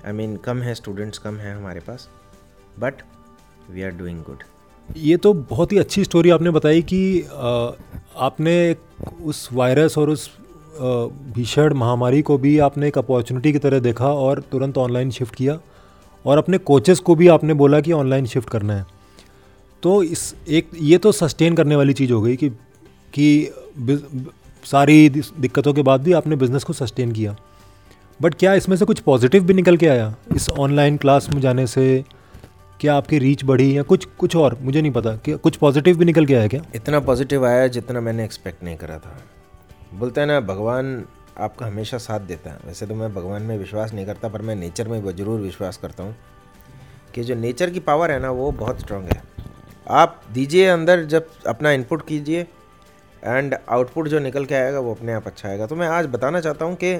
[0.07, 2.09] आई I मीन mean, कम है स्टूडेंट्स कम है हमारे पास
[2.79, 2.94] but
[3.70, 4.42] we are doing good
[4.96, 7.22] ये तो बहुत ही अच्छी स्टोरी आपने बताई कि
[8.16, 8.77] आपने
[9.22, 10.31] उस वायरस और उस
[11.35, 15.59] भीषण महामारी को भी आपने एक अपॉर्चुनिटी की तरह देखा और तुरंत ऑनलाइन शिफ्ट किया।
[16.26, 18.87] और अपने कोचेस को भी आपने बोला कि ऑनलाइन शिफ्ट करना है।
[19.83, 22.50] तो इस एक, ये तो सस्टेन करने वाली चीज़ हो गई कि
[23.14, 23.54] कि
[24.64, 27.37] सारी दिक्कतों के बाद भी आपने बिज़नेस को सस्टेन किया।
[28.22, 30.14] बट क्या इसमें से कुछ पॉजिटिव भी निकल के आया?
[30.37, 32.04] इस ऑनलाइन क्लास में जाने से
[32.81, 34.59] क्या आपकी रीच बढ़ी या कुछ कुछ और?
[34.62, 36.62] मुझे नहीं पता। कि कुछ पॉजिटिव भी निकल के आया क्या?
[36.74, 39.24] इतना पॉजिटिव आया जितना मैंने एक्सपेक्ट नहीं करा था।
[39.94, 41.04] बोलते हैं ना, भगवान
[41.38, 44.55] आपका हमेशा साथ देता है। वैसे तो मैं भगवान में विश्वास नहीं करता, पर मैं
[44.57, 46.16] नेचर में ज़रूर विश्वास करता हूँ
[47.14, 49.22] कि जो नेचर की पावर है ना, वो बहुत स्ट्रांग है।
[49.87, 52.46] आप दीजिए अंदर जब अपना इनपुट कीजिए
[53.22, 56.40] एंड आउटपुट जो निकल के आएगा, वो अपने आप अच्छा आएगा। तो मैं आज बताना
[56.40, 56.94] चाहता हूँ कि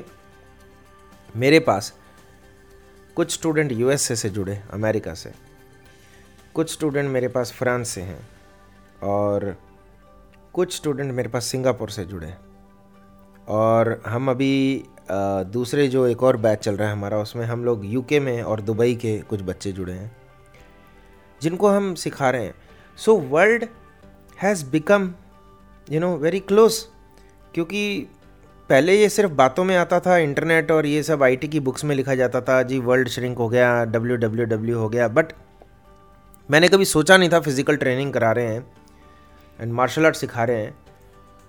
[1.35, 1.93] मेरे पास
[3.17, 5.33] कुछ स्टूडेंट यूएसए से जुड़े अमेरिका से।
[6.55, 8.21] कुछ स्टूडेंट मेरे पास फ्रांस से हैं
[9.05, 9.55] और
[10.55, 12.33] कुछ स्टूडेंट मेरे पास सिंगापुर से जुड़े।
[13.49, 17.85] और हम अभी दूसरे जो एक और बैच चल रहा है हमारा, उसमें हम लोग
[17.85, 20.11] यूके में और दुबई के कुछ बच्चे जुड़े हैं,
[21.41, 22.55] जिनको हम सिखा रहे हैं।
[22.99, 23.65] So world
[24.39, 25.11] has become
[25.89, 26.79] you know very close
[27.55, 28.09] क्योंकि
[28.71, 31.95] पहले ये सिर्फ़ बातों में आता था इंटरनेट और ये सब आईटी की बुक्स में
[31.97, 35.33] लिखा जाता था, जी वर्ल्ड श्रिंक हो गया डब्ल्यू डब्ल्यू डब्ल्यू हो गया बट
[36.49, 38.67] मैंने कभी सोचा नहीं था फ़िज़िकल ट्रेनिंग करा रहे हैं
[39.59, 40.75] एंड मार्शल आर्ट सिखा रहे हैं।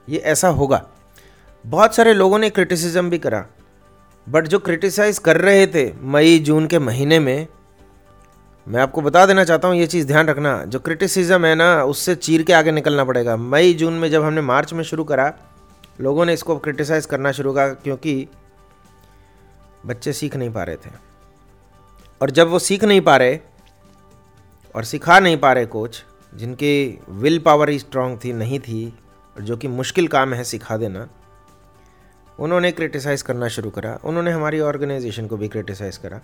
[0.07, 0.85] ये ऐसा होगा।
[1.65, 3.45] बहुत सारे लोगों ने क्रिटिसिज्म भी करा।
[4.29, 7.47] बट जो क्रिटिसाइज कर रहे थे मई, जून के महीने में,
[8.67, 12.15] मैं आपको बता देना चाहता हूँ, ये चीज़ ध्यान रखना। जो क्रिटिसिज्म है ना, उससे
[12.15, 15.33] चीर के आगे निकलना पड़ेगा। मई, जून में जब हमने मार्च में शुरू करा,
[16.01, 18.27] लोगों ने इसको क्रिटिसाइज करना शुरू करा, क्योंकि
[19.85, 20.89] बच्चे सीख नहीं पा रहे थे।
[22.21, 23.39] और जब वो सीख नहीं पा रहे,
[24.75, 26.03] और सिखा नहीं पा रहे कोच
[26.35, 28.87] जिनकी विल पावर ही स्ट्रांग थी, नहीं थी,
[29.37, 31.07] और जो कि मुश्किल काम है सिखा देना
[32.39, 36.21] उन्होंने क्रिटिसाइज़ करना शुरू करा। उन्होंने हमारी ऑर्गेनाइजेशन को भी क्रिटिसाइज़ करा।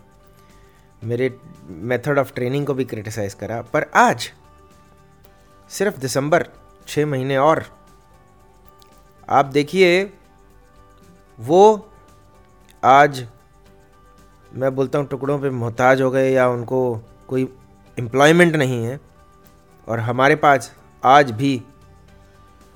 [1.04, 4.32] मेरे मेथड ऑफ़ ट्रेनिंग को भी क्रिटिसाइज़ करा। पर आज,
[5.70, 6.48] सिर्फ़ दिसंबर
[6.88, 7.66] छः महीने और,
[9.30, 10.14] आप देखिए,
[11.40, 11.90] वो
[12.84, 13.28] आज,
[14.54, 17.54] मैं बोलता हूँ टुकड़ों पे मोहताज हो गए या उनको कोई
[18.00, 19.00] एम्प्लॉयमेंट नहीं है,
[19.88, 21.64] और हमारे पास आज भी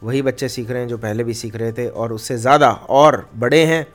[0.02, 3.28] वही बच्चे सीख रहे हैं जो पहले भी सीख रहे थे और उससे ज़्यादा और
[3.36, 3.86] बड़े हैं।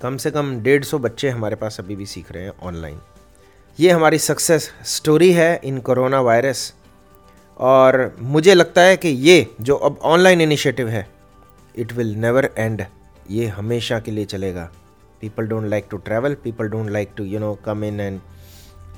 [0.00, 2.98] कम से कम डेढ़ सौ बच्चे हमारे पास अभी भी सीख रहे हैं ऑनलाइन
[3.78, 6.72] ये हमारी सक्सेस स्टोरी है इन कोरोना वायरस
[7.60, 11.06] और मुझे लगता है कि ये जो अब ऑनलाइन इनिशिएटिव है
[11.74, 12.84] इट विल नेवर एंड
[13.30, 14.70] ये हमेशा के लिए चलेगा।
[15.20, 18.20] People don't like to travel people don't like to you know come in and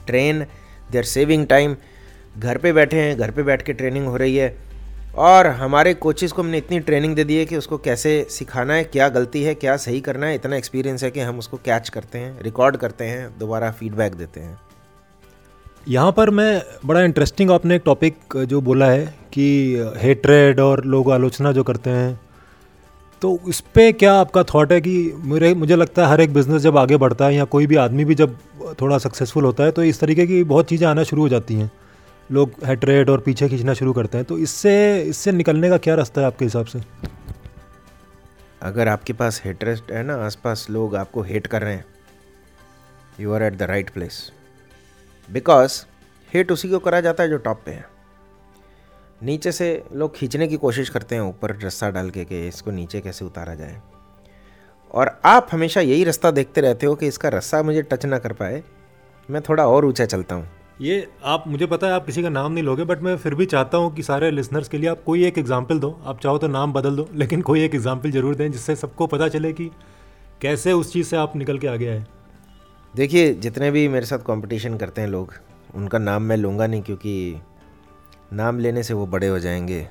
[0.06, 0.46] train
[0.90, 1.76] they are saving time
[2.38, 4.48] घर पे बैठे हैं, घर पे बैठ के ट्रेनिंग हो रही है।
[5.14, 8.84] और हमारे कोचेज़ को हमने इतनी ट्रेनिंग दे दी है कि उसको कैसे सिखाना है,
[8.84, 12.18] क्या गलती है, क्या सही करना है, इतना एक्सपीरियंस है कि हम उसको कैच करते
[12.18, 14.58] हैं रिकॉर्ड करते हैं, दोबारा फीडबैक देते हैं।
[15.88, 21.10] यहाँ पर मैं बड़ा इंटरेस्टिंग आपने एक टॉपिक जो बोला है कि हेट्रेड और लोग
[21.12, 22.20] आलोचना जो करते हैं
[23.22, 26.62] तो इस पर क्या आपका थॉट है कि मेरे, मुझे लगता है हर एक बिज़नेस
[26.62, 28.36] जब आगे बढ़ता है या कोई भी आदमी भी जब
[28.80, 31.70] थोड़ा सक्सेसफुल होता है तो इस तरीके की बहुत चीज़ें आना शुरू हो जाती हैं।
[32.30, 36.20] लोग हेटरेट और पीछे खींचना शुरू करते हैं। तो इससे इससे निकलने का क्या रास्ता
[36.20, 36.80] है आपके हिसाब से?
[38.62, 41.84] अगर आपके पास हेटरेस्ट है ना, आसपास लोग आपको हेट कर रहे हैं
[43.20, 44.20] you are at the right place
[45.28, 45.84] because
[46.32, 47.84] hate उसी को करा जाता है जो टॉप पे है।
[49.22, 53.00] नीचे से लोग खींचने की कोशिश करते हैं, ऊपर रस्सा डाल के कि इसको नीचे
[53.00, 53.80] कैसे उतारा जाए।
[54.94, 58.32] और आप हमेशा यही रास्ता देखते रहते हो कि इसका रस्सा मुझे टच ना कर
[58.32, 58.62] पाए,
[59.28, 60.48] मैं थोड़ा और ऊँचा चलता हूँ।
[60.80, 63.46] ये आप, मुझे पता है आप किसी का नाम नहीं लोगे बट मैं फिर भी
[63.46, 66.48] चाहता हूँ कि सारे लिसनर्स के लिए आप कोई एक एग्ज़ाम्पल दो। आप चाहो तो
[66.48, 69.70] नाम बदल दो, लेकिन कोई एक एग्ज़ाम्पल ज़रूर दें जिससे सबको पता चले कि
[70.42, 72.04] कैसे उस चीज़ से आप निकल के आगे आए।
[72.94, 75.34] देखिए, जितने भी मेरे साथ कंपटीशन करते हैं लोग,
[75.74, 77.40] उनका नाम मैं लूँगा नहीं क्योंकि
[78.32, 79.86] नाम लेने से वो बड़े हो जाएँगे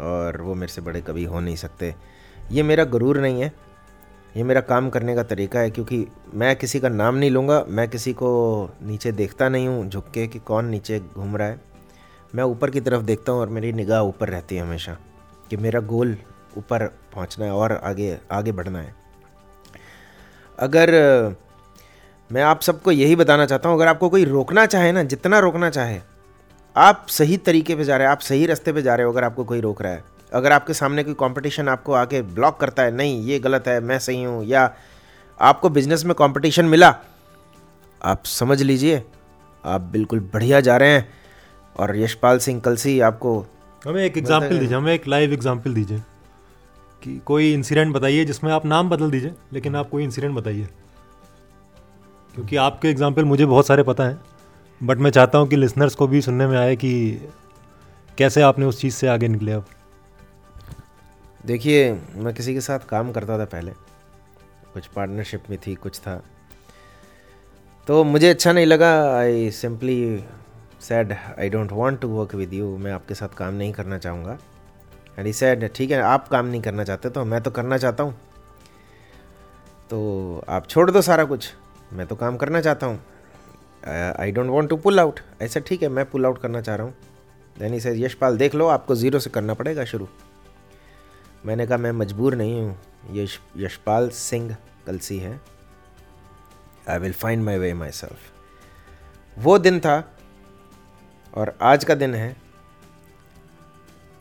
[0.00, 1.94] और वो मेरे से बड़े कभी हो नहीं सकते।
[2.50, 3.52] ये मेरा गुरूर नहीं है
[4.34, 7.88] ये मेरा काम करने का तरीका है, क्योंकि मैं किसी का नाम नहीं लूँगा, मैं
[7.88, 11.60] किसी को नीचे देखता नहीं हूँ, झुक के कि कौन नीचे घूम रहा है।
[12.34, 14.96] मैं ऊपर की तरफ़ देखता हूँ और मेरी निगाह ऊपर रहती है हमेशा,
[15.50, 16.16] कि मेरा गोल
[16.58, 18.94] ऊपर पहुँचना है और आगे आगे बढ़ना है।
[20.58, 20.90] अगर
[22.30, 25.70] मैं आप सबको यही बताना चाहता हूँ, अगर आपको कोई रोकना चाहे ना, जितना रोकना
[25.70, 26.00] चाहे,
[26.76, 29.24] आप सही तरीके पे जा रहे हैं, आप सही रास्ते पे जा रहे हो, अगर
[29.24, 32.90] आपको कोई रोक रहा है अगर आपके सामने कोई कंपटीशन आपको आके ब्लॉक करता है
[32.92, 34.70] नहीं ये गलत है मैं सही हूँ या
[35.40, 36.94] आपको बिज़नेस में कंपटीशन मिला
[38.00, 39.02] आप समझ लीजिए
[39.64, 41.08] आप बिल्कुल बढ़िया जा रहे हैं।
[41.76, 43.38] और यशपाल सिंह कलसी आपको
[43.82, 45.98] हमें एक एग्ज़ाम्पल दीजिए हमें एक लाइव एग्ज़ाम्पल दीजिए
[47.02, 50.66] कि कोई इंसिडेंट बताइए जिसमें आप नाम बदल दीजिए लेकिन आप कोई इंसिडेंट बताइए।
[52.34, 54.20] क्योंकि आपके एग्ज़ाम्पल मुझे बहुत सारे पता हैं
[54.80, 56.92] बट मैं चाहता हूँ कि लिसनर्स को भी सुनने में आए कि
[58.18, 59.64] कैसे आपने उस चीज़ से आगे निकले अब।
[61.46, 63.70] देखिए, मैं किसी के साथ काम करता था पहले।
[64.74, 66.22] कुछ पार्टनरशिप में थी, कुछ था।
[67.86, 70.24] तो मुझे अच्छा नहीं लगा। I simply
[70.80, 74.38] said I don't want to work with you मैं आपके साथ काम नहीं करना चाहूँगा.
[75.18, 78.04] एंड ई सैड ठीक है, आप काम नहीं करना चाहते तो मैं तो करना चाहता
[78.04, 78.14] हूँ।
[79.90, 81.52] तो आप छोड़ दो सारा कुछ।
[81.92, 83.00] मैं तो काम करना चाहता हूँ।
[84.18, 86.86] I don't want to pull out ऐसा ठीक है, मैं पुल आउट करना चाह रहा
[86.86, 86.94] हूँ.
[87.56, 90.08] दैन से यशपाल, देख लो, आपको ज़ीरो से करना पड़ेगा शुरू.
[91.44, 92.76] मैंने कहा, मैं मजबूर नहीं हूँ।
[93.12, 95.40] यश, यशपाल सिंह कलसी है।
[96.90, 98.30] I will find my way myself
[99.36, 99.96] वो दिन था,
[101.34, 102.36] और आज का दिन है।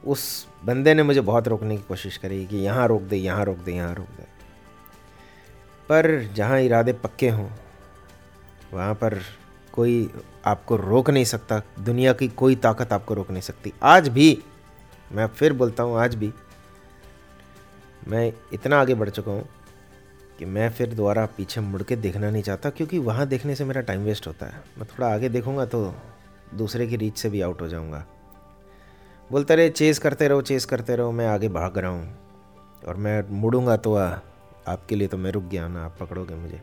[0.04, 3.58] उस बंदे ने मुझे बहुत रोकने की कोशिश करी कि यहाँ रोक दे, यहाँ रोक
[3.58, 4.24] दे, यहाँ रोक दे।
[5.90, 7.50] पर जहाँ इरादे पक्के हों,
[8.74, 9.20] वहाँ पर
[9.74, 10.10] कोई
[10.46, 14.38] आपको रोक नहीं सकता। दुनिया की कोई ताकत आपको रोक नहीं सकती। आज भी,
[15.12, 16.32] मैं फिर बोलता हूँ, आज भी
[18.08, 19.48] मैं इतना आगे बढ़ चुका हूँ
[20.40, 23.82] कि मैं फिर दोबारा पीछे मुड़ के देखना नहीं चाहता क्योंकि वहाँ देखने से मेरा
[23.82, 25.94] टाइम वेस्ट होता है। मैं थोड़ा आगे देखूँगा तो
[26.56, 28.06] दूसरे की रीच से भी आउट हो जाऊँगा।
[29.30, 32.18] बोलते रहे चेस करते रहो चेस करते रहो मैं आगे भाग रहा हूँ
[32.88, 34.08] और मैं मुड़ूँगा तो आ,
[34.68, 36.62] आपके लिए तो मैं रुक गया ना आप पकड़ोगे मुझे।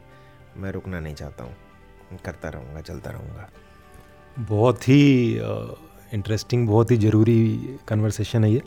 [0.56, 3.48] मैं रुकना नहीं चाहता हूँ। करता रहूँगा चलता रहूँगा।
[4.36, 5.32] बहुत ही
[6.12, 8.62] इंटरेस्टिंग बहुत ही ज़रूरी कन्वर्सेशन है ये।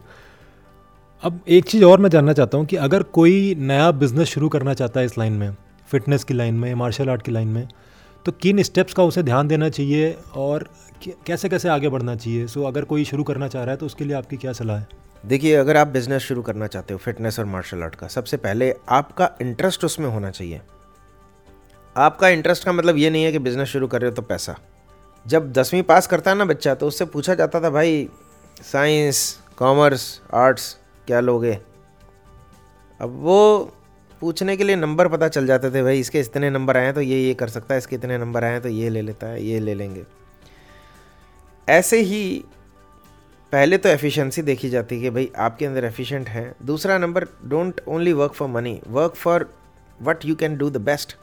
[1.23, 4.73] अब एक चीज़ और मैं जानना चाहता हूँ कि अगर कोई नया बिज़नेस शुरू करना
[4.73, 5.55] चाहता है इस लाइन में
[5.91, 7.67] फिटनेस की लाइन में मार्शल आर्ट की लाइन में
[8.25, 10.67] तो किन स्टेप्स का उसे ध्यान देना चाहिए और
[11.27, 12.47] कैसे कैसे आगे बढ़ना चाहिए?
[12.47, 14.87] सो अगर कोई शुरू करना चाह रहा है तो उसके लिए आपकी क्या सलाह है?
[15.23, 18.73] देखिए, अगर आप बिज़नेस शुरू करना चाहते हो फिटनेस और मार्शल आर्ट का, सबसे पहले
[18.89, 20.61] आपका इंटरेस्ट उसमें होना चाहिए।
[21.95, 24.57] आपका इंटरेस्ट का मतलब ये नहीं है कि बिज़नेस शुरू कर रहे हो तो पैसा।
[25.25, 28.07] जब दसवीं पास करता है ना बच्चा तो उससे पूछा जाता था, भाई
[28.63, 31.57] साइंस कॉमर्स आर्ट्स क्या लोगे
[32.99, 33.71] अब वो
[34.21, 37.01] पूछने के लिए नंबर पता चल जाते थे, भाई, इसके इतने नंबर आए हैं तो
[37.01, 39.43] ये ये कर सकता है, इसके इतने नंबर आए हैं तो ये ले लेता है,
[39.43, 40.03] ये ले लेंगे।
[41.67, 42.43] ऐसे ही
[43.53, 47.81] पहले तो एफिशिएंसी देखी जाती है कि, भाई, आपके अंदर एफिशिएंट है। दूसरा number don't
[47.87, 49.49] only work for money work for
[50.01, 51.15] what you can do the best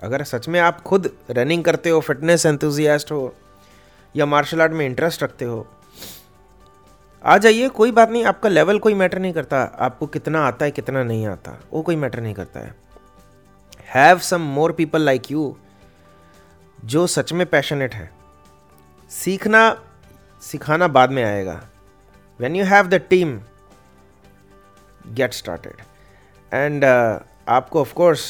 [0.00, 3.34] अगर सच में आप खुद रनिंग करते हो फिटनेस एंथुजियास्ट हो,
[4.14, 5.66] या मार्शल आर्ट में इंटरेस्ट रखते हो
[7.24, 10.70] आ जाइए, कोई बात नहीं, आपका लेवल कोई मैटर नहीं करता। आपको कितना आता है,
[10.70, 12.74] कितना नहीं आता, वो कोई मैटर नहीं करता है।
[13.94, 15.56] Have some more people like you
[16.78, 18.10] जो सच में पैशनेट है।
[19.10, 19.82] सीखना,
[20.42, 21.60] सिखाना बाद में आएगा।
[22.40, 23.38] When you have the team
[25.06, 25.82] get started
[26.52, 28.26] and आपको ऑफकोर्स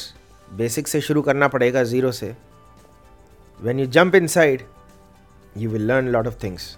[0.49, 2.35] बेसिक से शुरू करना पड़ेगा ज़ीरो से।
[3.59, 4.63] When you jump inside
[5.57, 6.77] you will learn lot of things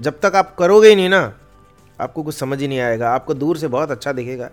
[0.00, 1.22] जब तक आप करोगे ही नहीं ना
[2.02, 4.50] आपको कुछ समझ ही नहीं आएगा, आपको दूर से बहुत अच्छा दिखेगा।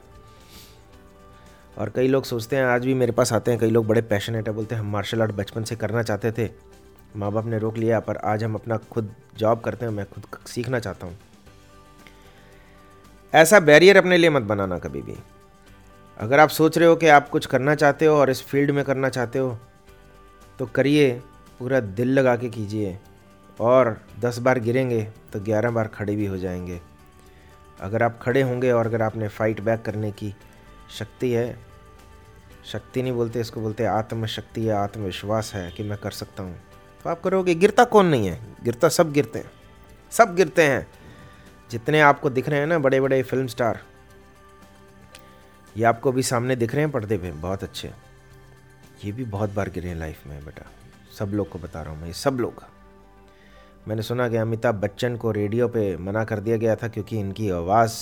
[1.78, 4.48] और कई लोग सोचते हैं, आज भी मेरे पास आते हैं, कई लोग बड़े पैशनेट
[4.48, 6.50] है, बोलते हैं, हम मार्शल आर्ट बचपन से करना चाहते थे
[7.16, 10.24] माँ बाप ने रोक लिया, पर आज हम अपना खुद जॉब करते हैं, मैं खुद
[10.48, 11.18] सीखना चाहता हूँ।
[13.34, 15.16] ऐसा बैरियर अपने लिए मत बनाना कभी भी।
[16.18, 18.84] अगर आप सोच रहे हो कि आप कुछ करना चाहते हो और इस फ़ील्ड में
[18.86, 19.58] करना चाहते हो
[20.60, 21.12] तो करिए,
[21.60, 22.98] पूरा दिल लगा के कीजिए।
[23.60, 25.02] और दस बार गिरेंगे
[25.34, 26.80] तो ग्यारह बार खड़े भी हो जाएँगे।
[27.82, 30.36] अगर आप खड़े होंगे और अगर आपने फाइट बैक करने की
[30.98, 31.60] शक्ति है,
[32.66, 36.60] शक्ति नहीं बोलते, इसको बोलते आत्मशक्ति या आत्मविश्वास है कि मैं कर सकता हूँ।
[37.04, 38.40] तो आप करोगे, गिरता कौन नहीं है?
[38.64, 39.52] गिरता सब गिरते हैं।
[40.12, 40.88] सब गिरते हैं।
[41.72, 43.80] जितने आपको दिख रहे हैं ना बड़े बड़े फ़िल्म स्टार
[45.78, 47.92] ये आपको भी सामने दिख रहे हैं पर्दे पे, बहुत अच्छे।
[49.06, 50.66] ये भी बहुत बार गिरे हैं लाइफ में, बेटा।
[51.20, 52.64] सब लोग को बता रहा हूँ मैं, ये सब लोग।
[53.88, 57.50] मैंने सुना कि अमिताभ बच्चन को रेडियो पे मना कर दिया गया था क्योंकि इनकी
[57.50, 57.94] आवाज़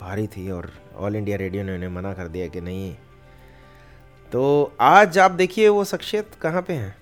[0.00, 2.94] भारी थी और ऑल इंडिया रेडियो ने उन्हें मना कर दिया कि नहीं।
[4.32, 6.96] तो आज आप देखिए वो शख्सियत कहाँ पे हैं?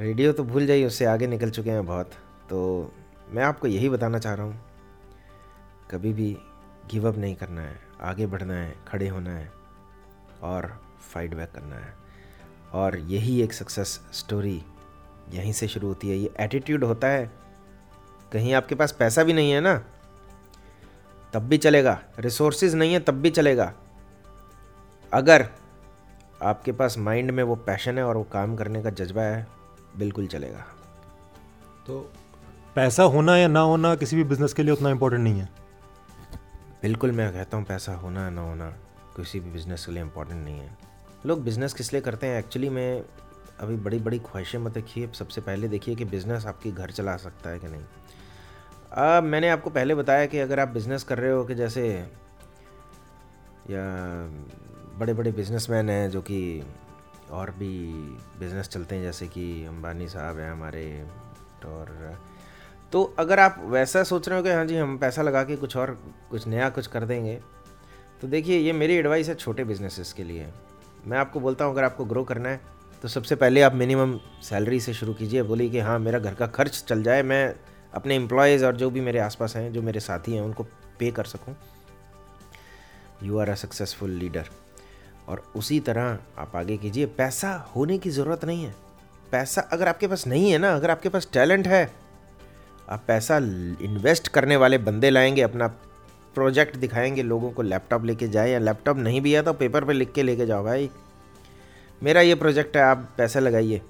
[0.00, 2.10] रेडियो तो भूल जाइए, उससे आगे निकल चुके हैं बहुत।
[2.50, 2.92] तो
[3.30, 4.60] मैं आपको यही बताना चाह रहा हूँ,
[5.90, 6.36] कभी भी
[6.90, 9.50] गिव अप नहीं करना है, आगे बढ़ना है, खड़े होना है
[10.42, 10.70] और
[11.12, 11.92] फाइट बैक करना है।
[12.74, 14.62] और यही एक सक्सेस स्टोरी
[15.32, 17.30] यहीं से शुरू होती है। ये एटीट्यूड होता है।
[18.32, 19.76] कहीं आपके पास पैसा भी नहीं है ना
[21.32, 23.72] तब भी चलेगा। रिसोर्सेज नहीं है तब भी चलेगा।
[25.12, 25.48] अगर
[26.42, 29.46] आपके पास माइंड में वो पैशन है और वो काम करने का जज्बा है
[29.96, 30.64] बिल्कुल चलेगा।
[31.86, 32.00] तो
[32.74, 35.48] पैसा होना या ना होना किसी भी बिज़नेस के लिए उतना इम्पोर्टेंट नहीं है।
[36.82, 38.70] बिल्कुल मैं कहता हूँ पैसा होना ना होना
[39.16, 40.76] किसी भी बिज़नेस के लिए इम्पोर्टेंट नहीं है।
[41.26, 42.38] लोग बिज़नेस किस लिए करते हैं?
[42.38, 43.04] एक्चुअली में
[43.60, 47.50] अभी बड़ी बड़ी ख्वाहिशें मत रखिए। सबसे पहले देखिए कि बिज़नेस आपकी घर चला सकता
[47.50, 47.84] है कि नहीं।
[48.92, 51.88] आ, मैंने आपको पहले बताया कि अगर आप बिज़नेस कर रहे हो कि जैसे
[53.70, 53.84] या
[54.98, 56.62] बड़े बड़े बिजनेसमैन हैं जो कि
[57.30, 57.70] और भी
[58.38, 60.84] बिज़नेस चलते हैं जैसे कि अंबानी साहब हैं हमारे
[61.66, 62.18] और
[62.92, 65.76] तो अगर आप वैसा सोच रहे हो कि हाँ जी हम पैसा लगा के कुछ
[65.76, 65.90] और
[66.30, 67.34] कुछ नया कुछ कर देंगे
[68.20, 70.46] तो देखिए ये मेरी एडवाइस है छोटे बिजनेसेस के लिए।
[71.06, 72.60] मैं आपको बोलता हूँ अगर आपको ग्रो करना है
[73.04, 76.46] तो सबसे पहले आप मिनिमम सैलरी से शुरू कीजिए, बोलिए कि हाँ मेरा घर का
[76.46, 77.54] खर्च चल जाए, मैं
[77.94, 80.62] अपने एम्प्लॉयज़ और जो भी मेरे आसपास हैं, जो मेरे साथी हैं, उनको
[80.98, 81.56] पे कर सकूँ।
[83.22, 84.48] You are a successful leader
[85.28, 88.74] और उसी तरह आप आगे कीजिए। पैसा होने की ज़रूरत नहीं है।
[89.32, 91.90] पैसा अगर आपके पास नहीं है ना, अगर आपके पास टैलेंट है,
[92.88, 95.68] आप पैसा इन्वेस्ट करने वाले बंदे लाएँगे, अपना
[96.34, 99.92] प्रोजेक्ट दिखाएँगे, लोगों को लैपटॉप लेके जाए या लैपटॉप नहीं भी है तो पेपर पे
[99.92, 100.90] लिख के लेके जाओ भाई।
[102.04, 103.80] मेरा ये प्रोजेक्ट है, आप पैसे लगाइए।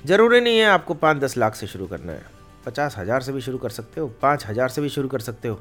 [0.00, 2.24] ज़रूरी नहीं है आपको पाँच दस लाख से शुरू करना है।
[2.66, 5.48] पचास हज़ार से भी शुरू कर सकते हो, पाँच हज़ार से भी शुरू कर सकते
[5.48, 5.60] हो।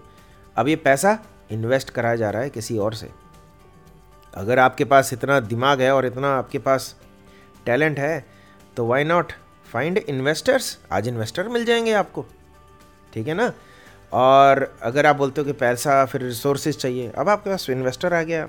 [0.56, 1.17] अब ये पैसा
[1.52, 3.10] इन्वेस्ट कराया जा रहा है किसी और से।
[4.34, 6.95] अगर आपके पास इतना दिमाग है और इतना आपके पास
[7.65, 8.25] टैलेंट है
[8.78, 9.32] तो वाई नॉट
[9.67, 12.25] फाइंड इन्वेस्टर्स आज इन्वेस्टर मिल जाएँगे आपको।
[13.13, 13.52] ठीक है ना?
[14.13, 18.21] और अगर आप बोलते हो कि पैसा, फिर रिसोर्सेज चाहिए, अब आपके पास इन्वेस्टर आ
[18.23, 18.47] गया।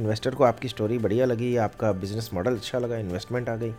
[0.00, 3.74] इन्वेस्टर को आपकी स्टोरी बढ़िया लगी आपका बिज़नेस मॉडल अच्छा लगा इन्वेस्टमेंट आ गई।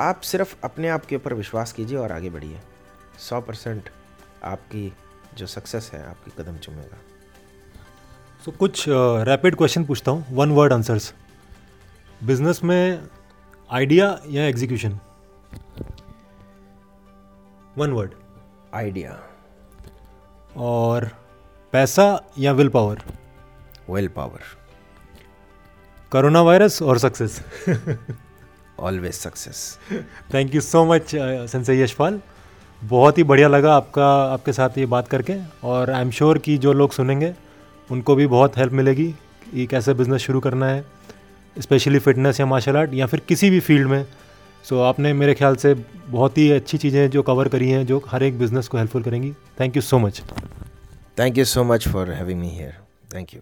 [0.00, 2.60] आप सिर्फ़ अपने आप के ऊपर विश्वास कीजिए और आगे बढ़िए।
[3.18, 3.88] सौ परसेंट
[4.44, 4.92] आपकी
[5.38, 6.96] जो सक्सेस है आपकी कदम चुमेगा।
[8.44, 11.12] सो so, कुछ रैपिड uh, क्वेश्चन पूछता हूँ। वन वर्ड आंसर्स
[12.24, 13.08] बिज़नेस में
[13.70, 14.98] आइडिया या एग्जीक्यूशन
[17.78, 18.12] वन वर्ड
[18.74, 19.18] आइडिया
[20.56, 21.10] और
[21.72, 22.06] पैसा
[22.38, 23.02] या will power
[23.90, 24.40] will power
[26.12, 27.40] corona virus और success
[28.78, 29.78] always success
[30.34, 32.20] thank you so much Sanjay Yashpal
[32.82, 36.56] बहुत ही बढ़िया लगा आपका आपके साथ ये बात करके और आई एम श्योर कि
[36.58, 37.32] जो लोग सुनेंगे
[37.90, 39.10] उनको भी बहुत हेल्प मिलेगी
[39.52, 40.84] कि कैसे बिज़नेस शुरू करना है
[41.56, 44.04] स्पेशली फिटनेस या मार्शल आर्ट या फिर किसी भी फ़ील्ड में।
[44.64, 45.74] सो so, आपने मेरे ख्याल से
[46.08, 49.32] बहुत ही अच्छी चीज़ें जो कवर करी हैं जो हर एक बिज़नेस को हेल्पफुल करेंगी।
[49.60, 50.22] Thank you so much
[51.18, 52.74] thank you so much for having me here
[53.14, 53.40] thank you